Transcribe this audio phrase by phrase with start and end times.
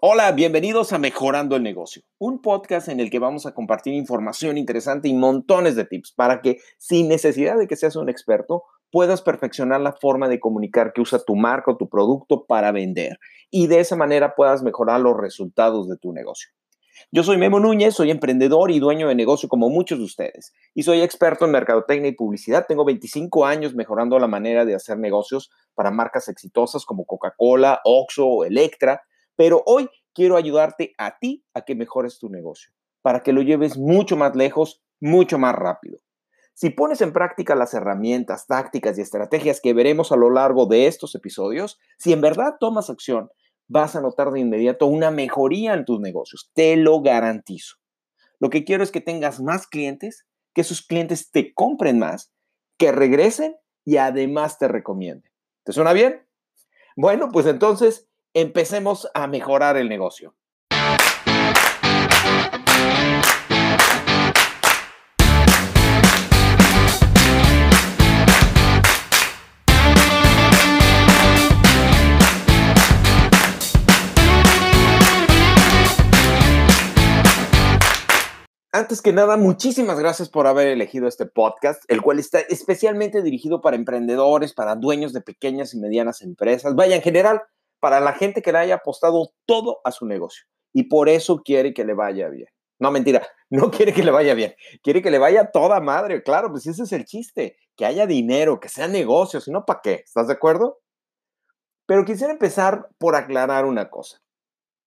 [0.00, 4.56] Hola, bienvenidos a Mejorando el Negocio, un podcast en el que vamos a compartir información
[4.56, 9.22] interesante y montones de tips para que, sin necesidad de que seas un experto, puedas
[9.22, 13.18] perfeccionar la forma de comunicar que usa tu marca o tu producto para vender
[13.50, 16.50] y de esa manera puedas mejorar los resultados de tu negocio.
[17.10, 20.84] Yo soy Memo Núñez, soy emprendedor y dueño de negocio como muchos de ustedes y
[20.84, 22.66] soy experto en mercadotecnia y publicidad.
[22.68, 28.28] Tengo 25 años mejorando la manera de hacer negocios para marcas exitosas como Coca-Cola, Oxxo
[28.28, 29.02] o Electra
[29.38, 32.72] pero hoy quiero ayudarte a ti a que mejores tu negocio,
[33.02, 36.00] para que lo lleves mucho más lejos, mucho más rápido.
[36.54, 40.88] Si pones en práctica las herramientas, tácticas y estrategias que veremos a lo largo de
[40.88, 43.30] estos episodios, si en verdad tomas acción,
[43.68, 46.50] vas a notar de inmediato una mejoría en tus negocios.
[46.52, 47.76] Te lo garantizo.
[48.40, 52.32] Lo que quiero es que tengas más clientes, que sus clientes te compren más,
[52.76, 55.30] que regresen y además te recomienden.
[55.62, 56.26] ¿Te suena bien?
[56.96, 60.34] Bueno, pues entonces empecemos a mejorar el negocio.
[78.70, 83.60] Antes que nada, muchísimas gracias por haber elegido este podcast, el cual está especialmente dirigido
[83.60, 87.42] para emprendedores, para dueños de pequeñas y medianas empresas, vaya en general,
[87.80, 91.74] para la gente que le haya apostado todo a su negocio y por eso quiere
[91.74, 92.48] que le vaya bien.
[92.78, 96.50] No, mentira, no quiere que le vaya bien, quiere que le vaya toda madre, claro,
[96.50, 99.94] pues ese es el chiste, que haya dinero, que sea negocio, si no, ¿para qué?
[100.04, 100.80] ¿Estás de acuerdo?
[101.86, 104.20] Pero quisiera empezar por aclarar una cosa.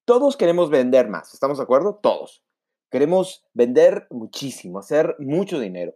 [0.05, 1.99] Todos queremos vender más, ¿estamos de acuerdo?
[2.01, 2.43] Todos.
[2.89, 5.95] Queremos vender muchísimo, hacer mucho dinero,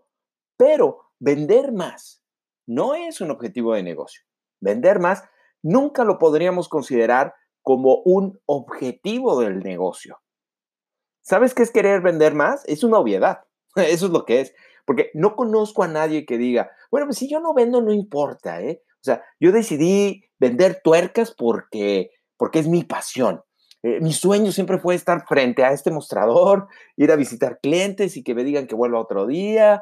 [0.58, 2.24] pero vender más
[2.68, 4.24] no es un objetivo de negocio.
[4.62, 5.24] Vender más
[5.66, 10.22] nunca lo podríamos considerar como un objetivo del negocio.
[11.22, 12.64] ¿Sabes qué es querer vender más?
[12.68, 13.40] Es una obviedad.
[13.76, 14.54] Eso es lo que es.
[14.86, 18.62] Porque no conozco a nadie que diga, bueno, pues si yo no vendo, no importa,
[18.62, 18.84] ¿eh?
[18.94, 23.44] O sea, yo decidí vender tuercas porque, porque es mi pasión.
[23.82, 28.24] Eh, mi sueño siempre fue estar frente a este mostrador, ir a visitar clientes y
[28.24, 29.82] que me digan que vuelva otro día.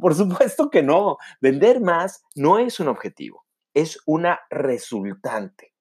[0.00, 1.18] Por supuesto que no.
[1.40, 3.44] Vender más no es un objetivo
[3.74, 5.74] es una resultante.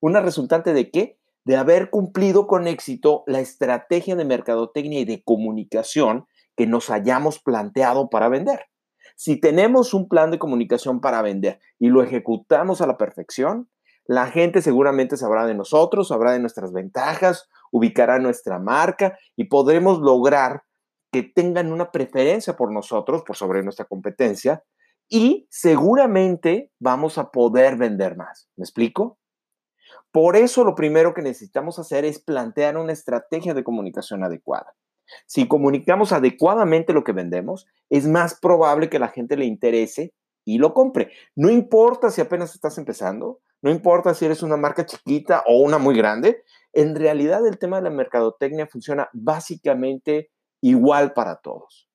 [0.00, 1.18] ¿Una resultante de qué?
[1.44, 6.26] De haber cumplido con éxito la estrategia de mercadotecnia y de comunicación
[6.56, 8.66] que nos hayamos planteado para vender.
[9.14, 13.68] Si tenemos un plan de comunicación para vender y lo ejecutamos a la perfección,
[14.06, 19.98] la gente seguramente sabrá de nosotros, sabrá de nuestras ventajas, ubicará nuestra marca y podremos
[20.00, 20.62] lograr
[21.10, 24.62] que tengan una preferencia por nosotros, por sobre nuestra competencia,
[25.08, 28.48] y seguramente vamos a poder vender más.
[28.56, 29.18] ¿Me explico?
[30.10, 34.74] Por eso lo primero que necesitamos hacer es plantear una estrategia de comunicación adecuada.
[35.26, 40.14] Si comunicamos adecuadamente lo que vendemos, es más probable que la gente le interese
[40.44, 41.12] y lo compre.
[41.34, 45.78] No importa si apenas estás empezando, no importa si eres una marca chiquita o una
[45.78, 50.30] muy grande, en realidad el tema de la mercadotecnia funciona básicamente
[50.60, 51.85] igual para todos.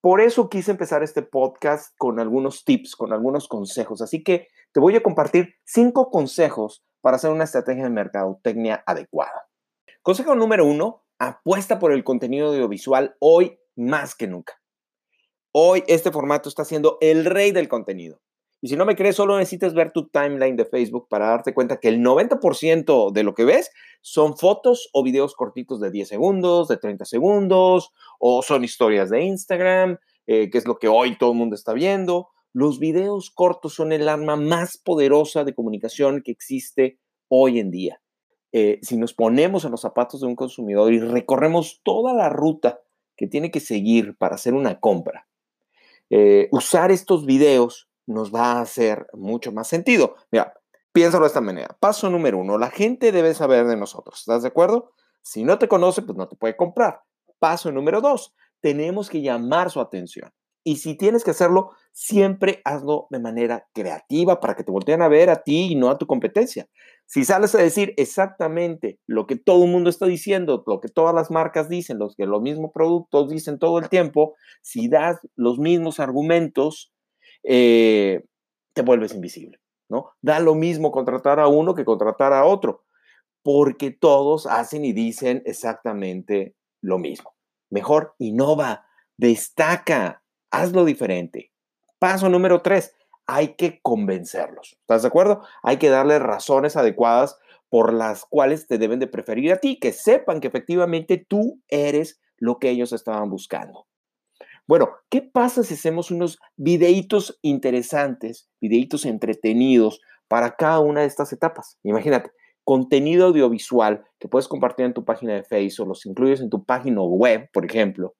[0.00, 4.02] Por eso quise empezar este podcast con algunos tips, con algunos consejos.
[4.02, 9.48] Así que te voy a compartir cinco consejos para hacer una estrategia de mercadotecnia adecuada.
[10.02, 14.54] Consejo número uno, apuesta por el contenido audiovisual hoy más que nunca.
[15.52, 18.20] Hoy este formato está siendo el rey del contenido.
[18.60, 21.78] Y si no me crees, solo necesitas ver tu timeline de Facebook para darte cuenta
[21.78, 26.68] que el 90% de lo que ves son fotos o videos cortitos de 10 segundos,
[26.68, 31.32] de 30 segundos, o son historias de Instagram, eh, que es lo que hoy todo
[31.32, 32.28] el mundo está viendo.
[32.52, 38.00] Los videos cortos son el arma más poderosa de comunicación que existe hoy en día.
[38.52, 42.80] Eh, si nos ponemos en los zapatos de un consumidor y recorremos toda la ruta
[43.14, 45.28] que tiene que seguir para hacer una compra,
[46.08, 50.16] eh, usar estos videos nos va a hacer mucho más sentido.
[50.30, 50.54] Mira,
[50.92, 51.76] piénsalo de esta manera.
[51.80, 54.20] Paso número uno, la gente debe saber de nosotros.
[54.20, 54.92] ¿Estás de acuerdo?
[55.22, 57.00] Si no te conoce, pues no te puede comprar.
[57.38, 60.32] Paso número dos, tenemos que llamar su atención.
[60.64, 65.06] Y si tienes que hacerlo, siempre hazlo de manera creativa para que te volteen a
[65.06, 66.68] ver a ti y no a tu competencia.
[67.06, 71.14] Si sales a decir exactamente lo que todo el mundo está diciendo, lo que todas
[71.14, 75.60] las marcas dicen, los que los mismos productos dicen todo el tiempo, si das los
[75.60, 76.92] mismos argumentos,
[77.48, 78.24] eh,
[78.74, 80.10] te vuelves invisible, ¿no?
[80.20, 82.84] Da lo mismo contratar a uno que contratar a otro,
[83.42, 87.34] porque todos hacen y dicen exactamente lo mismo.
[87.70, 91.52] Mejor innova, destaca, hazlo diferente.
[92.00, 92.94] Paso número tres,
[93.26, 94.76] hay que convencerlos.
[94.80, 95.42] ¿Estás de acuerdo?
[95.62, 97.38] Hay que darles razones adecuadas
[97.68, 102.20] por las cuales te deben de preferir a ti, que sepan que efectivamente tú eres
[102.38, 103.86] lo que ellos estaban buscando.
[104.66, 111.32] Bueno, ¿qué pasa si hacemos unos videitos interesantes, videitos entretenidos para cada una de estas
[111.32, 111.78] etapas?
[111.84, 112.32] Imagínate,
[112.64, 117.00] contenido audiovisual que puedes compartir en tu página de Facebook los incluyes en tu página
[117.02, 118.16] web, por ejemplo.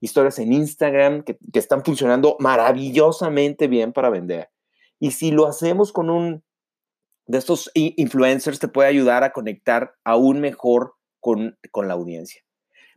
[0.00, 4.50] Historias en Instagram que, que están funcionando maravillosamente bien para vender.
[4.98, 6.42] Y si lo hacemos con un
[7.26, 12.43] de estos influencers, te puede ayudar a conectar aún mejor con, con la audiencia.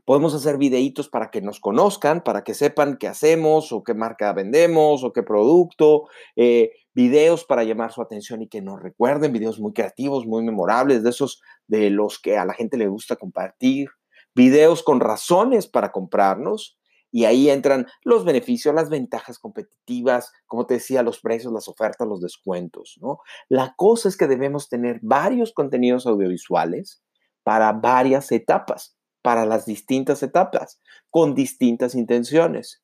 [0.08, 4.32] Podemos hacer videitos para que nos conozcan, para que sepan qué hacemos o qué marca
[4.32, 6.08] vendemos o qué producto,
[6.38, 11.04] eh, videos para llamar su atención y que nos recuerden, videos muy creativos, muy memorables,
[11.04, 13.90] de esos de los que a la gente le gusta compartir,
[14.34, 16.80] videos con razones para comprarnos
[17.12, 22.08] y ahí entran los beneficios, las ventajas competitivas, como te decía, los precios, las ofertas,
[22.08, 23.20] los descuentos, ¿no?
[23.50, 27.04] La cosa es que debemos tener varios contenidos audiovisuales
[27.44, 28.97] para varias etapas
[29.28, 30.80] para las distintas etapas,
[31.10, 32.82] con distintas intenciones.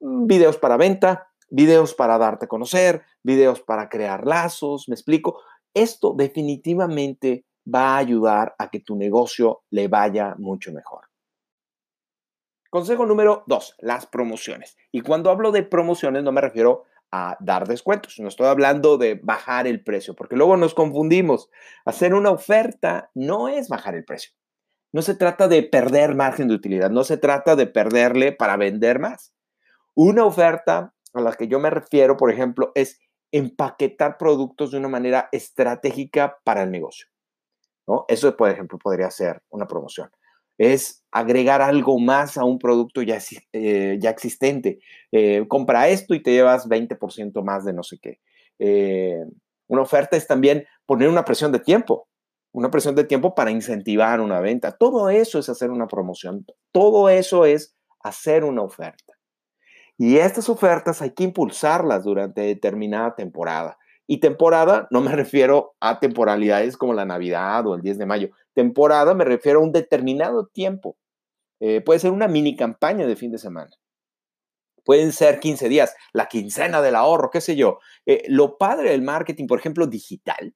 [0.00, 5.40] Mm, videos para venta, videos para darte a conocer, videos para crear lazos, me explico.
[5.72, 11.04] Esto definitivamente va a ayudar a que tu negocio le vaya mucho mejor.
[12.68, 14.76] Consejo número dos, las promociones.
[14.90, 16.82] Y cuando hablo de promociones no me refiero
[17.12, 21.48] a dar descuentos, no estoy hablando de bajar el precio, porque luego nos confundimos.
[21.84, 24.32] Hacer una oferta no es bajar el precio.
[24.92, 28.98] No se trata de perder margen de utilidad, no se trata de perderle para vender
[28.98, 29.32] más.
[29.94, 32.98] Una oferta a la que yo me refiero, por ejemplo, es
[33.32, 37.06] empaquetar productos de una manera estratégica para el negocio.
[37.86, 38.04] ¿no?
[38.08, 40.10] Eso, por ejemplo, podría ser una promoción.
[40.58, 43.18] Es agregar algo más a un producto ya,
[43.52, 44.80] eh, existente.
[45.12, 48.20] Eh, compra esto y te llevas 20% más de no sé qué.
[48.58, 49.24] Eh,
[49.68, 52.08] una oferta es también poner una presión de tiempo
[52.52, 54.72] una presión de tiempo para incentivar una venta.
[54.72, 59.14] Todo eso es hacer una promoción, todo eso es hacer una oferta.
[59.96, 63.78] Y estas ofertas hay que impulsarlas durante determinada temporada.
[64.06, 68.30] Y temporada no me refiero a temporalidades como la Navidad o el 10 de mayo.
[68.54, 70.96] Temporada me refiero a un determinado tiempo.
[71.60, 73.70] Eh, puede ser una mini campaña de fin de semana.
[74.84, 77.78] Pueden ser 15 días, la quincena del ahorro, qué sé yo.
[78.06, 80.54] Eh, lo padre del marketing, por ejemplo, digital,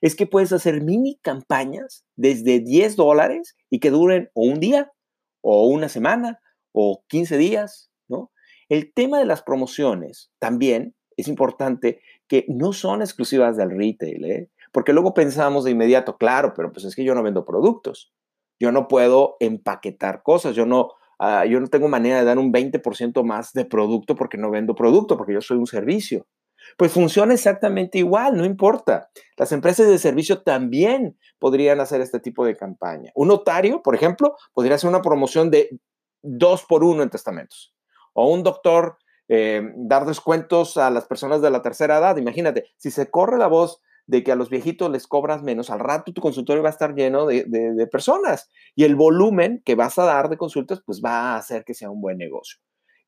[0.00, 4.92] es que puedes hacer mini campañas desde 10 dólares y que duren o un día,
[5.40, 6.40] o una semana,
[6.72, 8.30] o 15 días, ¿no?
[8.68, 14.50] El tema de las promociones también es importante que no son exclusivas del retail, ¿eh?
[14.72, 18.12] Porque luego pensamos de inmediato, claro, pero pues es que yo no vendo productos.
[18.60, 22.52] Yo no puedo empaquetar cosas, yo no, ah, yo no tengo manera de dar un
[22.52, 26.26] 20% más de producto porque no vendo producto, porque yo soy un servicio.
[26.76, 29.10] Pues funciona exactamente igual, no importa.
[29.36, 33.10] Las empresas de servicio también podrían hacer este tipo de campaña.
[33.14, 35.80] Un notario, por ejemplo, podría hacer una promoción de
[36.22, 37.74] dos por uno en testamentos.
[38.12, 38.98] O un doctor
[39.28, 42.16] eh, dar descuentos a las personas de la tercera edad.
[42.16, 45.80] Imagínate, si se corre la voz de que a los viejitos les cobras menos, al
[45.80, 49.98] rato tu consultorio va a estar lleno de, de personas y el volumen que vas
[49.98, 52.58] a dar de consultas, pues va a hacer que sea un buen negocio.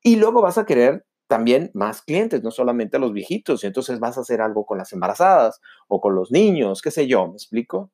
[0.03, 4.01] Y luego vas a querer también más clientes, no solamente a los viejitos, y entonces
[4.01, 7.35] vas a hacer algo con las embarazadas o con los niños, qué sé yo, ¿me
[7.35, 7.89] explico?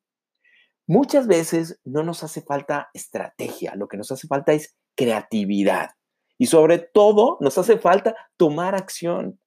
[0.88, 5.90] Muchas veces no nos hace falta estrategia, lo que nos hace falta es creatividad.
[6.36, 9.38] Y sobre todo, nos hace falta tomar acción.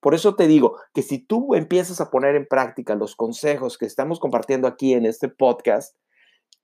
[0.00, 3.86] Por eso te digo que si tú empiezas a poner en práctica los consejos que
[3.86, 5.96] estamos compartiendo aquí en este podcast,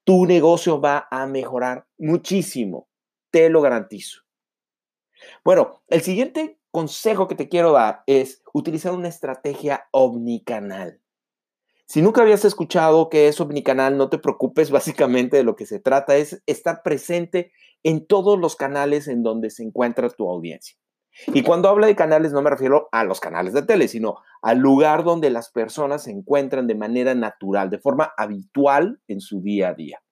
[0.02, 2.88] tu negocio va a mejorar muchísimo.
[3.30, 4.22] Te lo garantizo.
[5.44, 11.00] Bueno, el siguiente consejo que te quiero dar es utilizar una estrategia omnicanal.
[11.86, 15.78] Si nunca habías escuchado que es omnicanal, no te preocupes, básicamente de lo que se
[15.78, 17.52] trata es estar presente
[17.84, 20.76] en todos los canales en donde se encuentra tu audiencia.
[21.28, 24.58] Y cuando hablo de canales no me refiero a los canales de tele, sino al
[24.58, 29.68] lugar donde las personas se encuentran de manera natural, de forma habitual en su día
[29.68, 30.02] a día.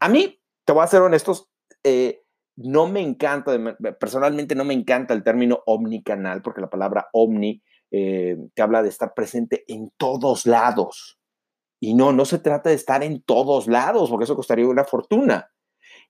[0.00, 1.48] A mí, te voy a ser honestos,
[1.82, 2.26] eh,
[2.60, 3.52] no me encanta,
[4.00, 7.62] personalmente no me encanta el término omnicanal, porque la palabra omni
[7.92, 11.20] eh, te habla de estar presente en todos lados.
[11.80, 15.52] Y no, no se trata de estar en todos lados, porque eso costaría una fortuna,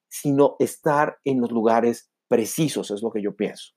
[0.08, 3.74] sino estar en los lugares precisos, es lo que yo pienso.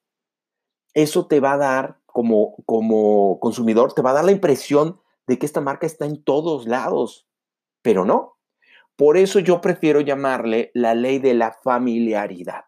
[0.94, 5.38] Eso te va a dar, como, como consumidor, te va a dar la impresión de
[5.38, 7.28] que esta marca está en todos lados,
[7.82, 8.38] pero no.
[9.02, 12.66] Por eso yo prefiero llamarle la ley de la familiaridad.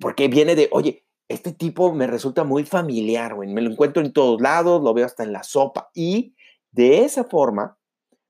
[0.00, 3.52] Porque viene de, oye, este tipo me resulta muy familiar, güey.
[3.52, 5.90] Me lo encuentro en todos lados, lo veo hasta en la sopa.
[5.94, 6.36] Y
[6.70, 7.76] de esa forma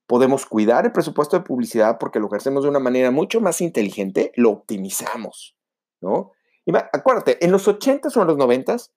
[0.06, 4.32] podemos cuidar el presupuesto de publicidad porque lo ejercemos de una manera mucho más inteligente,
[4.36, 5.54] lo optimizamos,
[6.00, 6.32] ¿no?
[6.64, 8.90] Y acuérdate, en los 80s o en los 90s,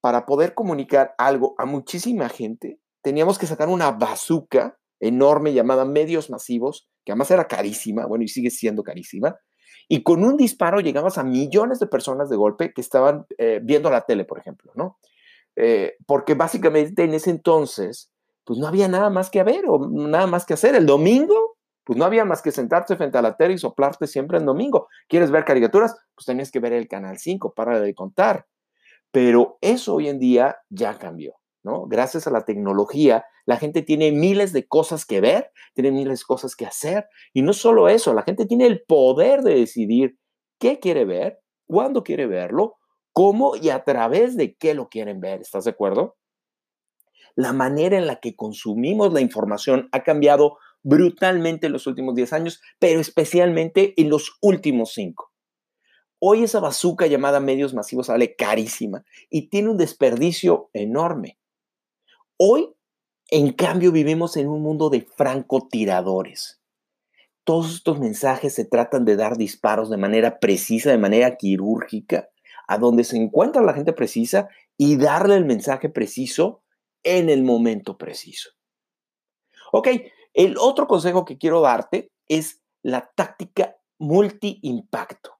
[0.00, 6.30] para poder comunicar algo a muchísima gente, teníamos que sacar una bazooka enorme llamada medios
[6.30, 9.36] masivos, que además era carísima, bueno, y sigue siendo carísima,
[9.88, 13.90] y con un disparo llegabas a millones de personas de golpe que estaban eh, viendo
[13.90, 14.98] la tele, por ejemplo, ¿no?
[15.56, 18.10] Eh, porque básicamente en ese entonces,
[18.44, 20.74] pues no había nada más que ver o nada más que hacer.
[20.76, 24.38] El domingo, pues no había más que sentarte frente a la tele y soplarte siempre
[24.38, 24.88] el domingo.
[25.08, 25.96] ¿Quieres ver caricaturas?
[26.14, 28.46] Pues tenías que ver el Canal 5, para de contar.
[29.10, 31.86] Pero eso hoy en día ya cambió, ¿no?
[31.86, 36.24] Gracias a la tecnología, la gente tiene miles de cosas que ver, tiene miles de
[36.26, 37.06] cosas que hacer.
[37.32, 40.18] Y no solo eso, la gente tiene el poder de decidir
[40.58, 42.76] qué quiere ver, cuándo quiere verlo,
[43.12, 45.40] cómo y a través de qué lo quieren ver.
[45.40, 46.16] ¿Estás de acuerdo?
[47.34, 52.32] La manera en la que consumimos la información ha cambiado brutalmente en los últimos 10
[52.32, 55.30] años, pero especialmente en los últimos 5.
[56.20, 61.38] Hoy esa bazuca llamada medios masivos sale carísima y tiene un desperdicio enorme.
[62.44, 62.74] Hoy,
[63.30, 66.60] en cambio, vivimos en un mundo de francotiradores.
[67.44, 72.30] Todos estos mensajes se tratan de dar disparos de manera precisa, de manera quirúrgica,
[72.66, 76.64] a donde se encuentra la gente precisa y darle el mensaje preciso
[77.04, 78.50] en el momento preciso.
[79.70, 79.86] Ok,
[80.34, 85.38] el otro consejo que quiero darte es la táctica multi-impacto.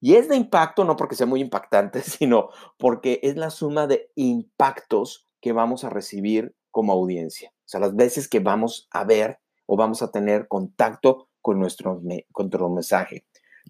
[0.00, 4.10] Y es de impacto no porque sea muy impactante, sino porque es la suma de
[4.14, 7.52] impactos que vamos a recibir como audiencia.
[7.54, 12.00] O sea, las veces que vamos a ver o vamos a tener contacto con nuestro,
[12.32, 13.24] con nuestro mensaje.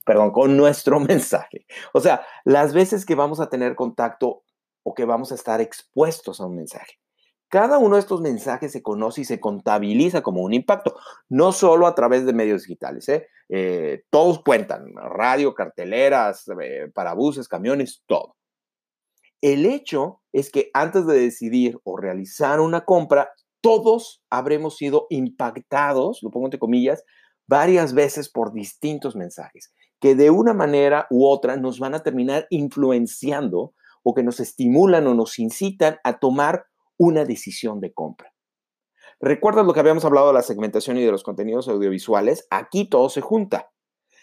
[0.04, 1.66] Perdón, con nuestro mensaje.
[1.92, 4.42] O sea, las veces que vamos a tener contacto
[4.82, 6.98] o que vamos a estar expuestos a un mensaje.
[7.48, 10.96] Cada uno de estos mensajes se conoce y se contabiliza como un impacto,
[11.28, 13.08] no solo a través de medios digitales.
[13.08, 13.26] ¿eh?
[13.48, 18.36] Eh, todos cuentan, radio, carteleras, eh, parabuses, camiones, todo.
[19.40, 23.30] El hecho es que antes de decidir o realizar una compra,
[23.62, 27.04] todos habremos sido impactados, lo pongo entre comillas,
[27.46, 32.46] varias veces por distintos mensajes, que de una manera u otra nos van a terminar
[32.50, 36.66] influenciando o que nos estimulan o nos incitan a tomar
[36.96, 38.32] una decisión de compra.
[39.20, 42.46] ¿Recuerdas lo que habíamos hablado de la segmentación y de los contenidos audiovisuales?
[42.50, 43.70] Aquí todo se junta.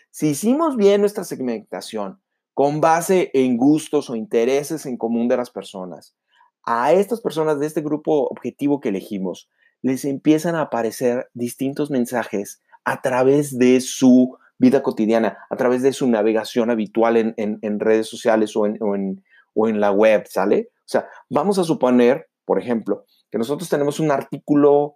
[0.10, 2.22] Si hicimos bien nuestra segmentación
[2.58, 6.16] con base en gustos o intereses en común de las personas,
[6.66, 9.48] a estas personas de este grupo objetivo que elegimos,
[9.84, 15.94] les empiezan a aparecer distintos mensajes a través de su vida cotidiana, a través de
[15.94, 19.22] su navegación habitual en, redes sociales o en,
[19.80, 20.72] la web, ¿sale?
[20.80, 24.02] O sea, vamos a suponer por ejemplo, que nosotros tenemos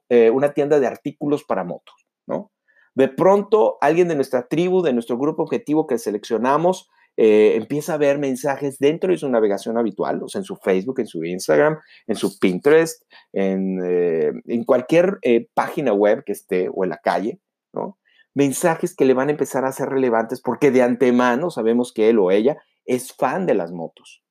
[0.09, 2.49] eh, una tienda de artículos para motos, ¿no?
[2.95, 6.89] De pronto, alguien de nuestra tribu, de nuestro grupo objetivo que seleccionamos,
[7.23, 10.99] eh, empieza a ver mensajes dentro de su navegación habitual, o sea, en su Facebook,
[11.01, 15.19] en su Instagram, en su Pinterest, en, eh, en cualquier
[15.53, 17.39] página web que esté o en la calle,
[17.73, 17.99] ¿no?
[18.33, 22.17] Mensajes que le van a empezar a ser relevantes porque de antemano sabemos que él
[22.17, 24.23] o ella es fan de las motos,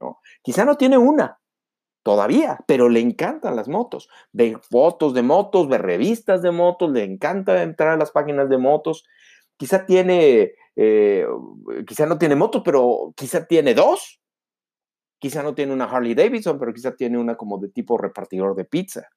[0.00, 0.18] ¿no?
[0.42, 1.38] Quizá no tiene una,
[2.02, 4.08] todavía, pero le encantan las motos.
[4.32, 8.58] Ve fotos de motos, ve revistas de motos, le encanta entrar a las páginas de
[8.58, 9.04] motos.
[9.56, 11.26] Quizá tiene, eh,
[11.86, 14.20] quizá no tiene motos, pero quizá tiene dos.
[15.18, 18.64] Quizá no tiene una Harley Davidson, pero quizá tiene una como de tipo repartidor de
[18.64, 19.08] pizza.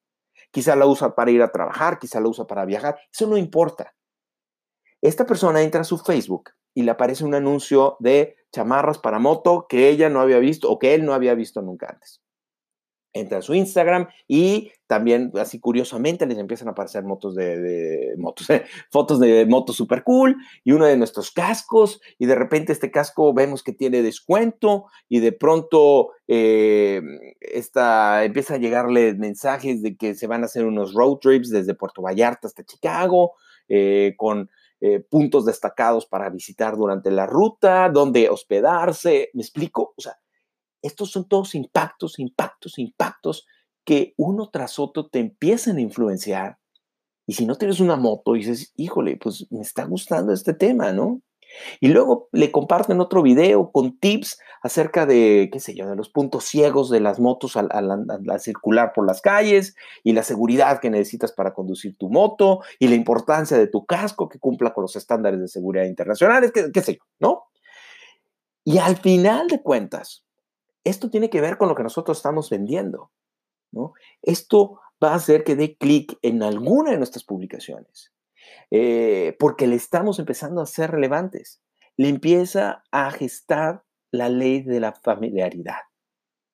[0.52, 2.96] Quizá la usa para ir a trabajar, quizá la usa para viajar.
[3.12, 3.94] Eso no importa.
[5.02, 9.66] Esta persona entra a su Facebook y le aparece un anuncio de chamarras para moto
[9.68, 12.22] que ella no había visto o que él no había visto nunca antes
[13.18, 18.46] entra a su Instagram y también, así curiosamente, les empiezan a aparecer motos de, motos,
[18.90, 23.34] fotos de motos super cool y uno de nuestros cascos y de repente este casco
[23.34, 27.02] vemos que tiene descuento y de pronto eh,
[28.22, 32.02] empieza a llegarle mensajes de que se van a hacer unos road trips desde Puerto
[32.02, 33.32] Vallarta hasta Chicago
[33.68, 34.48] eh, con
[34.80, 39.94] eh, puntos destacados para visitar durante la ruta, donde hospedarse, ¿me explico?
[39.96, 40.18] O sea,
[40.82, 43.46] estos son todos impactos, impactos, impactos
[43.84, 46.58] que uno tras otro te empiezan a influenciar.
[47.26, 51.22] Y si no tienes una moto, dices, híjole, pues me está gustando este tema, ¿no?
[51.80, 56.08] Y luego le comparten otro video con tips acerca de, qué sé yo, de los
[56.08, 57.70] puntos ciegos de las motos al,
[58.40, 62.94] circular por las calles y la seguridad que necesitas para conducir tu moto y la
[62.94, 67.04] importancia de tu casco que cumpla con los estándares de seguridad internacionales, qué, sé yo,
[67.18, 67.44] ¿no?
[68.64, 70.25] Y al final de cuentas,
[70.88, 73.10] esto tiene que ver con lo que nosotros estamos vendiendo.
[73.72, 73.92] ¿no?
[74.22, 78.12] Esto va a hacer que dé clic en alguna de nuestras publicaciones,
[78.70, 81.62] eh, porque le estamos empezando a ser relevantes.
[81.96, 85.80] Le empieza a gestar la ley de la familiaridad.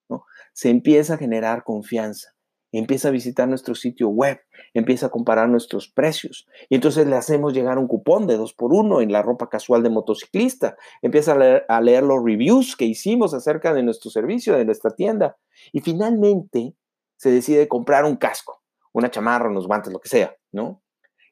[0.09, 0.25] ¿no?
[0.53, 2.32] Se empieza a generar confianza
[2.79, 4.41] empieza a visitar nuestro sitio web,
[4.75, 6.49] empieza a comparar nuestros precios.
[6.69, 9.83] Y entonces le hacemos llegar un cupón de dos por uno en la ropa casual
[9.83, 10.77] de motociclista.
[11.03, 11.33] Empieza
[11.69, 15.37] a leer, los reviews que hicimos acerca de nuestro servicio, de nuestra tienda.
[15.73, 16.75] Y finalmente
[17.17, 18.63] se decide comprar un casco,
[18.93, 20.83] una chamarra, unos guantes, lo que sea, ¿no?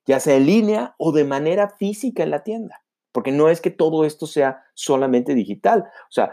[0.07, 2.85] Ya sea en línea o de manera física en la tienda.
[3.13, 5.85] Porque no es que todo esto sea solamente digital.
[5.85, 6.33] O sea,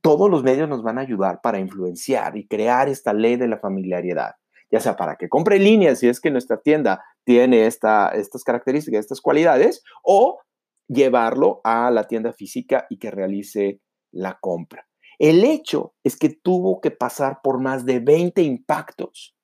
[0.00, 3.58] todos los medios nos van a ayudar para influenciar y crear esta ley de la
[3.58, 4.32] familiaridad,
[4.70, 8.44] ya sea para que compre en línea si es que nuestra tienda tiene esta, estas
[8.44, 10.40] características, estas cualidades, o
[10.88, 13.80] llevarlo a la tienda física y que realice
[14.12, 14.86] la compra.
[15.18, 19.36] El hecho es que tuvo que pasar por más de 20 impactos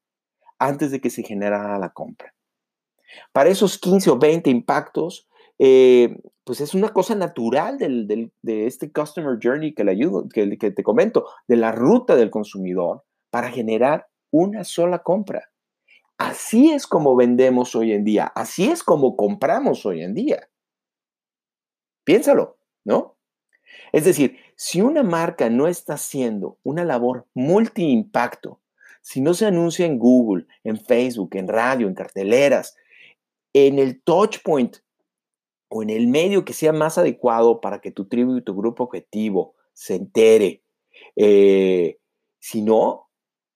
[0.59, 2.35] antes de que se generara la compra.
[3.33, 5.29] Para esos 15 o 20 impactos,
[5.63, 10.83] eh, pues es una cosa natural de este Customer Journey que, le ayudo, que te
[10.83, 15.51] comento, de la ruta del consumidor para generar una sola compra.
[16.17, 20.49] Así es como vendemos hoy en día, así es como compramos hoy en día.
[22.05, 23.19] Piénsalo, ¿no?
[23.93, 28.61] Es decir, si una marca no está haciendo una labor multi-impacto,
[29.03, 32.77] si no se anuncia en Google, en Facebook, en radio, en carteleras,
[33.53, 34.79] en el touch point
[35.71, 38.85] o en el medio que sea más adecuado para que tu tribu y tu grupo
[38.85, 40.65] objetivo se entere.
[41.17, 41.99] Eh,
[42.41, 43.09] si no,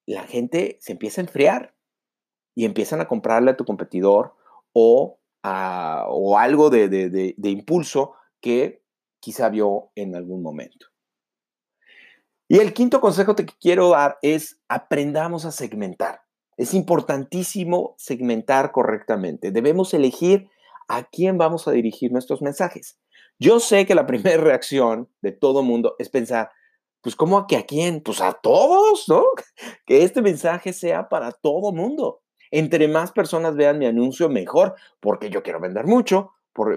[0.07, 1.75] la gente se empieza a enfriar
[2.55, 4.35] y empiezan a comprarle a tu competidor
[4.73, 8.83] o, o algo de, de impulso que
[9.21, 10.87] quizá vio en algún momento.
[12.47, 16.21] Y el quinto consejo que quiero dar es aprendamos a segmentar.
[16.57, 19.51] Es importantísimo segmentar correctamente.
[19.51, 20.49] Debemos elegir
[20.89, 22.99] a quién vamos a dirigir nuestros mensajes.
[23.39, 26.51] Yo sé que la primera reacción de todo mundo es pensar,
[27.01, 28.01] pues ¿cómo que a quién?
[28.01, 29.25] Pues a todos, ¿no?
[29.87, 32.23] Que este mensaje sea para todo mundo.
[32.51, 36.33] Entre más personas vean mi anuncio, mejor, porque yo quiero vender mucho,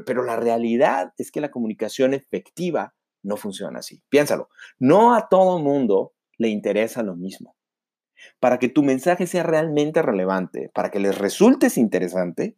[0.06, 4.02] pero la realidad es que la comunicación efectiva no funciona así.
[4.10, 7.56] Piénsalo, no a todo mundo le interesa lo mismo.
[8.40, 12.58] Para que tu mensaje sea realmente relevante, para que les resultes interesante,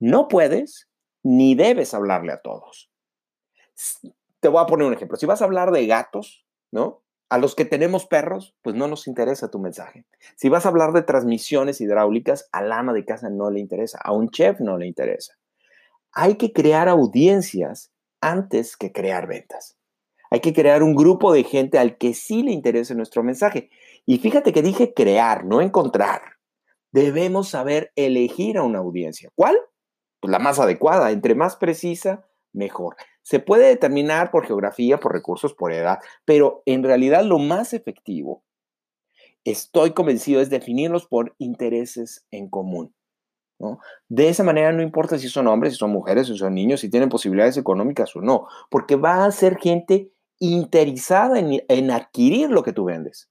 [0.00, 0.88] no puedes
[1.22, 2.90] ni debes hablarle a todos.
[4.40, 5.16] Te voy a poner un ejemplo.
[5.16, 7.02] Si vas a hablar de gatos, ¿no?
[7.28, 10.04] A los que tenemos perros, pues no nos interesa tu mensaje.
[10.36, 14.12] Si vas a hablar de transmisiones hidráulicas, al ama de casa no le interesa, a
[14.12, 15.34] un chef no le interesa.
[16.12, 19.76] Hay que crear audiencias antes que crear ventas.
[20.30, 23.70] Hay que crear un grupo de gente al que sí le interese nuestro mensaje.
[24.06, 26.22] Y fíjate que dije crear, no encontrar.
[26.92, 29.30] Debemos saber elegir a una audiencia.
[29.34, 29.56] ¿Cuál?
[30.20, 31.10] Pues, la más adecuada.
[31.10, 32.96] Entre más precisa, mejor.
[33.22, 38.44] Se puede determinar por geografía, por recursos, por edad, pero en realidad lo más efectivo,
[39.44, 42.94] estoy convencido, es definirlos por intereses en común.
[44.08, 46.88] De esa manera no importa si son hombres, si son mujeres, si son niños, si
[46.88, 52.62] tienen posibilidades económicas o no, porque va a ser gente interesada en, en adquirir lo
[52.62, 53.28] que tú vendes.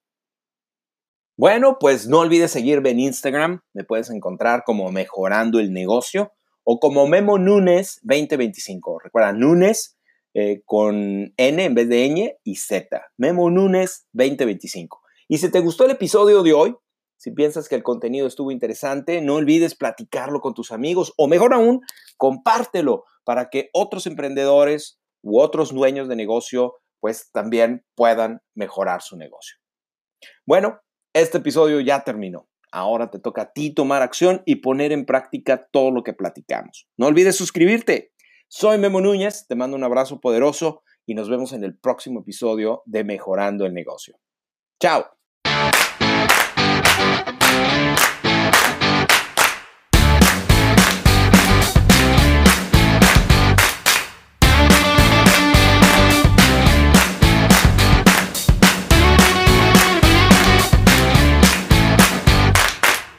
[1.35, 6.33] Bueno, pues no olvides seguirme en Instagram, me puedes encontrar como mejorando el negocio
[6.71, 8.99] o como Memo Nunes 2025.
[8.99, 9.97] Recuerda, Nunes
[10.35, 13.07] eh, con N en vez de ñ y Z.
[13.17, 15.01] Memo Nunes 2025.
[15.27, 16.75] Y si te gustó el episodio de hoy,
[17.17, 21.55] si piensas que el contenido estuvo interesante, no olvides platicarlo con tus amigos o mejor
[21.55, 21.81] aún,
[22.17, 29.17] compártelo para que otros emprendedores u otros dueños de negocio pues también puedan mejorar su
[29.17, 29.57] negocio.
[30.45, 30.81] Bueno,
[31.13, 32.48] este episodio ya terminó.
[32.71, 36.87] Ahora te toca a ti tomar acción y poner en práctica todo lo que platicamos.
[36.97, 38.13] No olvides suscribirte.
[38.47, 42.83] Soy Memo Núñez, te mando un abrazo poderoso y nos vemos en el próximo episodio
[42.85, 44.19] de Mejorando el Negocio.
[44.79, 45.05] Chao.